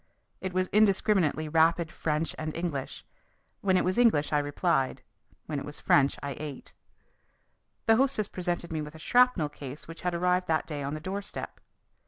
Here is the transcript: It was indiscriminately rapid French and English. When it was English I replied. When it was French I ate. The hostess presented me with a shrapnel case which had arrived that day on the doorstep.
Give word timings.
It 0.41 0.51
was 0.51 0.65
indiscriminately 0.69 1.47
rapid 1.47 1.91
French 1.91 2.33
and 2.39 2.55
English. 2.57 3.05
When 3.61 3.77
it 3.77 3.85
was 3.85 3.99
English 3.99 4.33
I 4.33 4.39
replied. 4.39 5.03
When 5.45 5.59
it 5.59 5.63
was 5.63 5.79
French 5.79 6.17
I 6.23 6.35
ate. 6.39 6.73
The 7.85 7.97
hostess 7.97 8.27
presented 8.27 8.71
me 8.71 8.81
with 8.81 8.95
a 8.95 8.97
shrapnel 8.97 9.49
case 9.49 9.87
which 9.87 10.01
had 10.01 10.15
arrived 10.15 10.47
that 10.47 10.65
day 10.65 10.81
on 10.81 10.95
the 10.95 10.99
doorstep. 10.99 11.59